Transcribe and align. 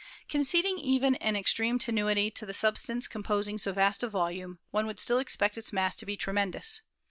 Conceding 0.27 0.79
even 0.79 1.13
an 1.17 1.35
extreme 1.35 1.77
tenuity 1.77 2.31
to 2.31 2.43
the 2.43 2.55
substance 2.55 3.07
com 3.07 3.21
posing 3.21 3.59
so 3.59 3.71
vast 3.71 4.01
a 4.01 4.09
volume, 4.09 4.57
one 4.71 4.87
would 4.87 4.99
still 4.99 5.19
expect 5.19 5.59
its 5.59 5.71
mass 5.71 5.95
to 5.97 6.07
be 6.07 6.17
tremendous. 6.17 6.81